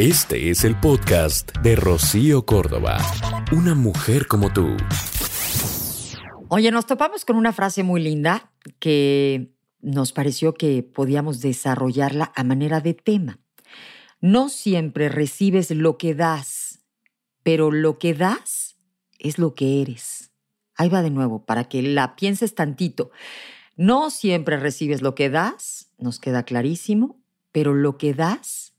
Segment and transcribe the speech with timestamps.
[0.00, 2.96] Este es el podcast de Rocío Córdoba.
[3.52, 4.74] Una mujer como tú.
[6.48, 9.52] Oye, nos topamos con una frase muy linda que
[9.82, 13.40] nos pareció que podíamos desarrollarla a manera de tema.
[14.22, 16.80] No siempre recibes lo que das,
[17.42, 18.78] pero lo que das
[19.18, 20.30] es lo que eres.
[20.76, 23.10] Ahí va de nuevo, para que la pienses tantito.
[23.76, 27.20] No siempre recibes lo que das, nos queda clarísimo,
[27.52, 28.69] pero lo que das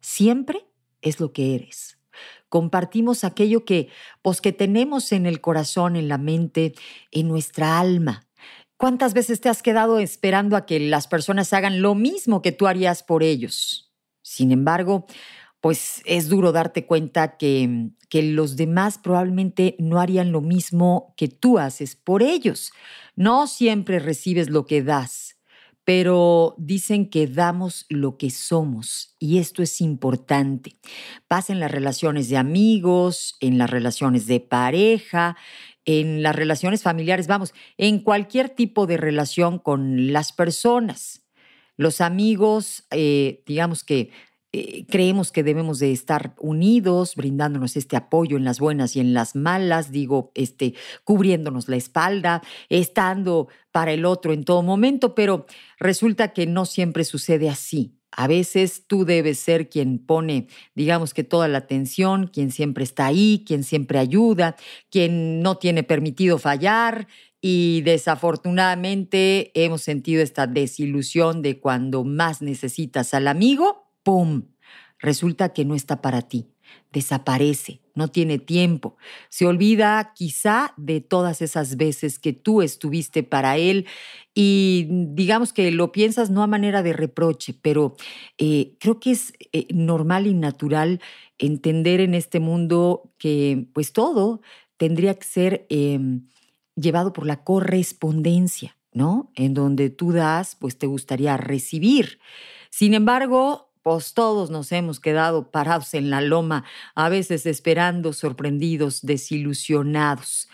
[0.00, 0.66] siempre
[1.02, 2.00] es lo que eres
[2.50, 3.88] compartimos aquello que,
[4.20, 6.74] pues, que tenemos en el corazón, en la mente,
[7.10, 8.26] en nuestra alma.
[8.76, 12.66] ¿Cuántas veces te has quedado esperando a que las personas hagan lo mismo que tú
[12.66, 13.92] harías por ellos?
[14.22, 15.06] Sin embargo,
[15.60, 21.28] pues es duro darte cuenta que, que los demás probablemente no harían lo mismo que
[21.28, 22.72] tú haces por ellos.
[23.14, 25.39] No siempre recibes lo que das
[25.92, 30.76] pero dicen que damos lo que somos y esto es importante.
[31.26, 35.36] Pasa en las relaciones de amigos, en las relaciones de pareja,
[35.84, 41.22] en las relaciones familiares, vamos, en cualquier tipo de relación con las personas.
[41.76, 44.12] Los amigos, eh, digamos que
[44.52, 49.14] eh, creemos que debemos de estar unidos, brindándonos este apoyo en las buenas y en
[49.14, 55.46] las malas, digo, este, cubriéndonos la espalda, estando para el otro en todo momento, pero
[55.78, 57.96] resulta que no siempre sucede así.
[58.10, 63.06] A veces tú debes ser quien pone, digamos que toda la atención, quien siempre está
[63.06, 64.56] ahí, quien siempre ayuda,
[64.90, 67.06] quien no tiene permitido fallar,
[67.40, 74.44] y desafortunadamente hemos sentido esta desilusión de cuando más necesitas al amigo, ¡pum!
[74.98, 76.48] Resulta que no está para ti,
[76.92, 78.96] desaparece, no tiene tiempo,
[79.30, 83.86] se olvida quizá de todas esas veces que tú estuviste para él
[84.34, 87.96] y digamos que lo piensas no a manera de reproche, pero
[88.38, 91.00] eh, creo que es eh, normal y natural
[91.38, 94.42] entender en este mundo que pues todo
[94.76, 96.26] tendría que ser em,
[96.74, 99.30] llevado por la correspondencia, ¿no?
[99.34, 102.18] En donde tú das, pues te gustaría recibir.
[102.70, 106.64] Sin embargo, pues todos nos hemos quedado parados en la loma,
[106.94, 110.48] a veces esperando, sorprendidos, desilusionados.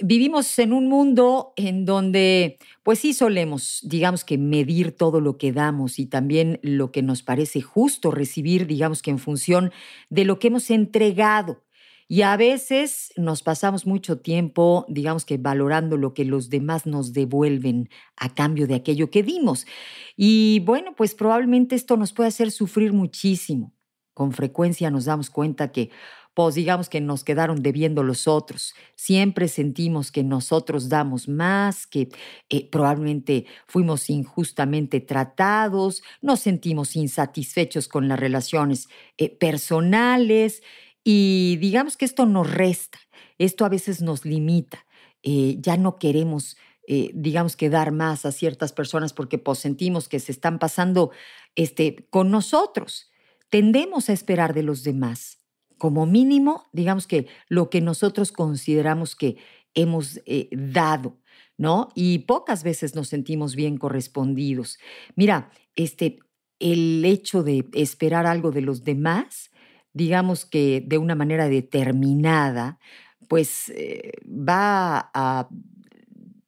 [0.00, 5.52] Vivimos en un mundo en donde, pues sí solemos, digamos que medir todo lo que
[5.52, 9.72] damos y también lo que nos parece justo recibir, digamos que en función
[10.08, 11.62] de lo que hemos entregado.
[12.10, 17.12] Y a veces nos pasamos mucho tiempo, digamos que valorando lo que los demás nos
[17.12, 19.66] devuelven a cambio de aquello que dimos.
[20.16, 23.74] Y bueno, pues probablemente esto nos puede hacer sufrir muchísimo.
[24.14, 25.90] Con frecuencia nos damos cuenta que,
[26.32, 28.74] pues digamos que nos quedaron debiendo los otros.
[28.94, 32.08] Siempre sentimos que nosotros damos más, que
[32.48, 38.88] eh, probablemente fuimos injustamente tratados, nos sentimos insatisfechos con las relaciones
[39.18, 40.62] eh, personales.
[41.10, 42.98] Y digamos que esto nos resta,
[43.38, 44.84] esto a veces nos limita.
[45.22, 50.06] Eh, ya no queremos, eh, digamos que dar más a ciertas personas porque pues, sentimos
[50.06, 51.10] que se están pasando
[51.54, 53.10] este, con nosotros.
[53.48, 55.38] Tendemos a esperar de los demás.
[55.78, 59.38] Como mínimo, digamos que lo que nosotros consideramos que
[59.72, 61.16] hemos eh, dado,
[61.56, 61.88] ¿no?
[61.94, 64.78] Y pocas veces nos sentimos bien correspondidos.
[65.16, 66.18] Mira, este,
[66.58, 69.50] el hecho de esperar algo de los demás
[69.98, 72.78] digamos que de una manera determinada,
[73.26, 75.48] pues eh, va a,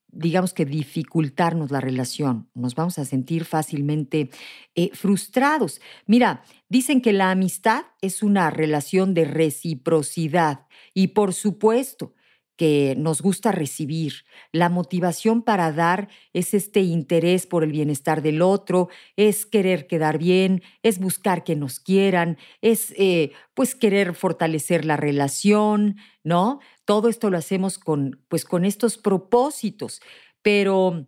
[0.06, 4.30] digamos que dificultarnos la relación, nos vamos a sentir fácilmente
[4.76, 5.80] eh, frustrados.
[6.06, 12.14] Mira, dicen que la amistad es una relación de reciprocidad y por supuesto,
[12.60, 14.26] que nos gusta recibir.
[14.52, 20.18] La motivación para dar es este interés por el bienestar del otro, es querer quedar
[20.18, 26.60] bien, es buscar que nos quieran, es eh, pues querer fortalecer la relación, ¿no?
[26.84, 30.02] Todo esto lo hacemos con, pues, con estos propósitos,
[30.42, 31.06] pero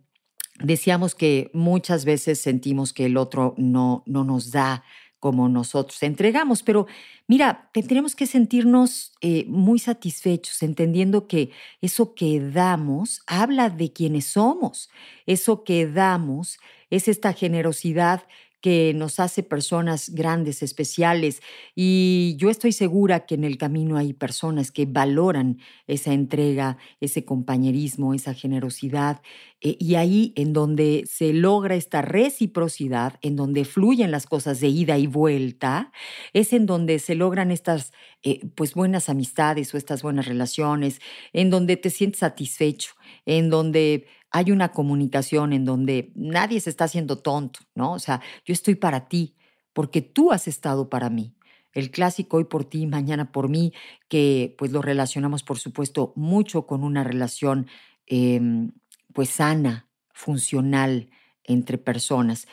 [0.59, 4.83] decíamos que muchas veces sentimos que el otro no, no nos da
[5.23, 6.63] como nosotros entregamos.
[6.63, 6.85] Pero
[7.29, 14.25] mira, tendremos que sentirnos eh, muy satisfechos, entendiendo que eso que damos habla de quienes
[14.25, 14.89] somos.
[15.25, 16.59] Eso que damos
[16.89, 18.23] es esta generosidad
[18.63, 21.41] que nos hace personas grandes, especiales.
[21.75, 27.25] Y yo estoy segura que en el camino hay personas que valoran esa entrega, ese
[27.25, 29.21] compañerismo, esa generosidad.
[29.59, 34.69] Eh, y ahí en donde se logra esta reciprocidad, en donde fluyen las cosas de
[34.69, 35.91] ida y vuelta,
[36.31, 37.91] es en donde se logran estas
[38.23, 41.01] eh, pues buenas amistades o estas buenas relaciones,
[41.33, 42.93] en donde te sientes satisfecho,
[43.25, 47.93] en donde hay una comunicación en donde nadie se está haciendo tonto, ¿no?
[47.93, 49.35] O sea, yo estoy para ti
[49.73, 51.35] porque tú has estado para mí.
[51.73, 53.73] el clásico hoy por ti, mañana por mí,
[54.07, 57.67] que pues lo relacionamos por supuesto mucho con una relación
[58.05, 58.73] em,
[59.13, 61.09] pues sana, funcional
[61.43, 62.47] entre personas.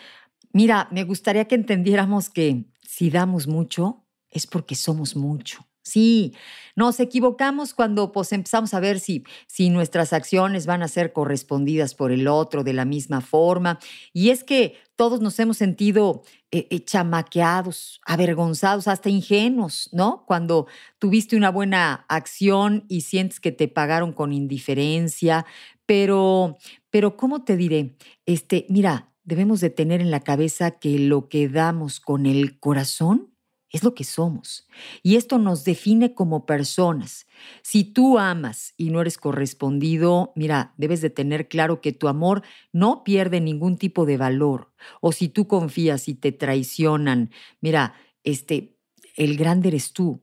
[0.52, 5.66] Mira, me gustaría que entendiéramos que si damos mucho es porque somos mucho.
[5.82, 6.34] Sí,
[6.76, 11.94] nos equivocamos cuando pues, empezamos a ver si, si nuestras acciones van a ser correspondidas
[11.94, 13.78] por el otro de la misma forma.
[14.12, 20.24] Y es que todos nos hemos sentido eh, eh, chamaqueados, avergonzados, hasta ingenuos, ¿no?
[20.26, 20.66] Cuando
[20.98, 25.46] tuviste una buena acción y sientes que te pagaron con indiferencia,
[25.86, 26.58] pero,
[26.90, 27.96] pero ¿cómo te diré?
[28.26, 33.29] Este, mira, debemos de tener en la cabeza que lo que damos con el corazón
[33.70, 34.66] es lo que somos.
[35.02, 37.26] Y esto nos define como personas.
[37.62, 42.42] Si tú amas y no eres correspondido, mira, debes de tener claro que tu amor
[42.72, 44.72] no pierde ningún tipo de valor.
[45.00, 47.30] O si tú confías y te traicionan,
[47.60, 47.94] mira,
[48.24, 48.76] este,
[49.16, 50.22] el grande eres tú.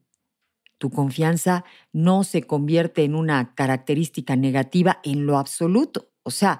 [0.78, 6.12] Tu confianza no se convierte en una característica negativa en lo absoluto.
[6.24, 6.60] O sea,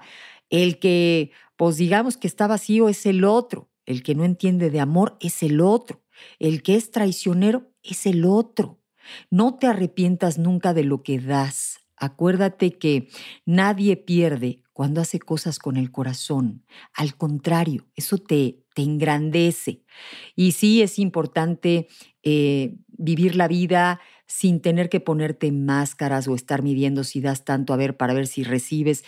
[0.50, 3.68] el que, pues digamos que está vacío es el otro.
[3.88, 6.02] El que no entiende de amor es el otro.
[6.38, 8.82] El que es traicionero es el otro.
[9.30, 11.78] No te arrepientas nunca de lo que das.
[11.96, 13.08] Acuérdate que
[13.46, 16.66] nadie pierde cuando hace cosas con el corazón.
[16.92, 19.84] Al contrario, eso te, te engrandece.
[20.36, 21.88] Y sí es importante
[22.22, 27.72] eh, vivir la vida sin tener que ponerte máscaras o estar midiendo si das tanto
[27.72, 29.02] a ver para ver si recibes.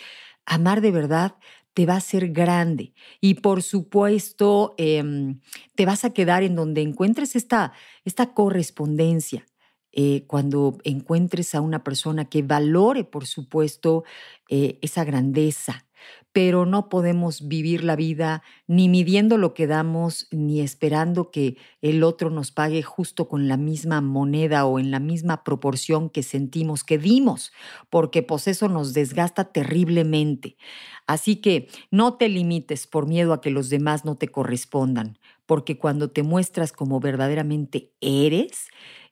[0.47, 1.35] Amar de verdad
[1.73, 5.39] te va a hacer grande y por supuesto em,
[5.75, 7.73] te vas a quedar en donde encuentres esta,
[8.05, 9.45] esta correspondencia.
[9.93, 14.05] Eh, cuando encuentres a una persona que valore, por supuesto,
[14.49, 15.85] eh, esa grandeza,
[16.33, 22.03] pero no podemos vivir la vida ni midiendo lo que damos, ni esperando que el
[22.03, 26.83] otro nos pague justo con la misma moneda o en la misma proporción que sentimos
[26.83, 27.51] que dimos,
[27.89, 30.55] porque pues eso nos desgasta terriblemente.
[31.07, 35.77] Así que no te limites por miedo a que los demás no te correspondan, porque
[35.77, 38.67] cuando te muestras como verdaderamente eres,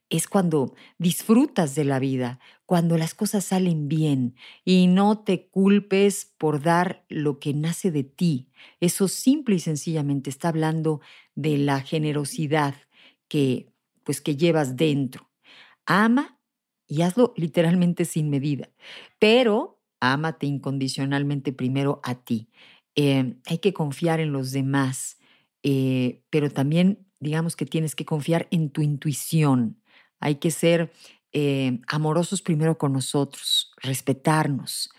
[0.10, 4.36] es cuando disfrutas de la vida, cuando las cosas salen bien
[4.66, 8.50] y no te culpes por dar lo que nace de ti.
[8.80, 11.02] Eso simple y sencillamente está hablando
[11.36, 12.76] de la generosidad
[13.28, 13.72] que
[14.04, 15.30] pues que llevas dentro.
[15.86, 16.40] Ama
[16.88, 18.70] y hazlo literalmente sin medida,
[19.20, 22.50] pero ámate incondicionalmente primero a ti.
[22.96, 25.20] Eh, hay que confiar en los demás,
[25.64, 29.79] eh, pero también digamos que tienes que confiar en tu intuición.
[30.20, 30.92] Hay que ser
[31.32, 34.90] eh, amorosos primero con nosotros, respetarnos,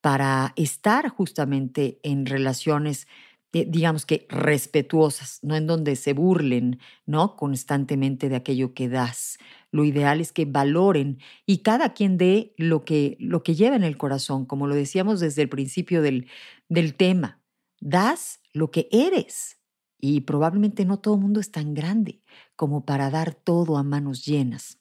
[0.00, 3.08] para estar justamente en relaciones,
[3.52, 7.36] eh, digamos que respetuosas, no en donde se burlen, ¿no?
[7.36, 9.38] Constantemente de aquello que das.
[9.70, 13.84] Lo ideal es que valoren y cada quien dé lo que, lo que lleva en
[13.84, 16.28] el corazón, como lo decíamos desde el principio del,
[16.68, 17.40] del tema.
[17.80, 19.57] Das lo que eres,
[20.00, 22.22] y probablemente no todo el mundo es tan grande
[22.56, 24.78] como para dar todo a manos llenas.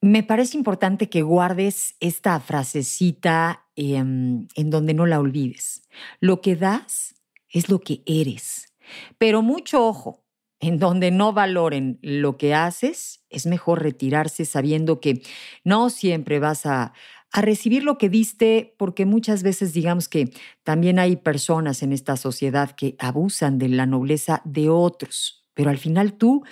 [0.00, 5.88] Me parece importante que guardes esta frasecita em, en donde no la olvides.
[6.20, 7.14] Lo que das
[7.48, 8.74] es lo que eres.
[9.16, 10.24] Pero mucho ojo,
[10.60, 15.22] en donde no valoren lo que haces, es mejor retirarse sabiendo que
[15.62, 16.92] no siempre vas a,
[17.34, 20.30] a recibir lo que diste, porque muchas veces digamos que
[20.62, 25.78] también hay personas en esta sociedad que abusan de la nobleza de otros, pero al
[25.78, 26.44] final tú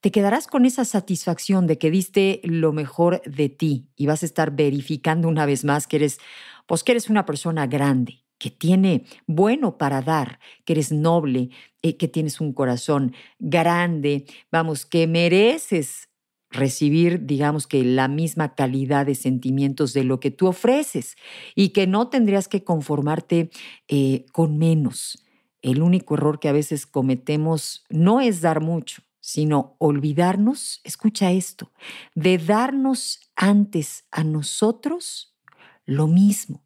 [0.00, 4.26] te quedarás con esa satisfacción de que diste lo mejor de ti y vas a
[4.26, 6.20] estar verificando una vez más que eres,
[6.66, 11.50] pues que eres una persona grande, que tiene bueno para dar, que eres noble,
[11.82, 16.09] eh, que tienes un corazón grande, vamos, que mereces
[16.50, 21.16] recibir, digamos que la misma calidad de sentimientos de lo que tú ofreces
[21.54, 23.50] y que no tendrías que conformarte
[23.88, 25.24] eh, con menos.
[25.62, 31.70] El único error que a veces cometemos no es dar mucho, sino olvidarnos, escucha esto,
[32.14, 35.36] de darnos antes a nosotros
[35.84, 36.64] lo mismo,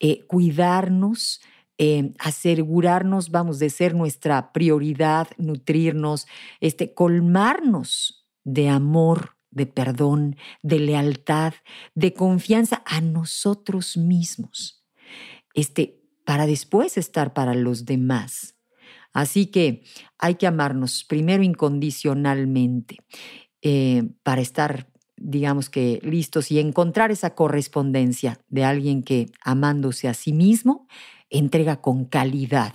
[0.00, 1.40] eh, cuidarnos,
[1.78, 6.26] eh, asegurarnos, vamos, de ser nuestra prioridad, nutrirnos,
[6.60, 11.52] este, colmarnos de amor, de perdón, de lealtad,
[11.94, 14.84] de confianza a nosotros mismos.
[15.52, 18.54] Este, para después estar para los demás.
[19.12, 19.82] Así que
[20.18, 22.98] hay que amarnos primero incondicionalmente
[23.62, 30.14] eh, para estar, digamos que, listos y encontrar esa correspondencia de alguien que, amándose a
[30.14, 30.86] sí mismo,
[31.30, 32.74] entrega con calidad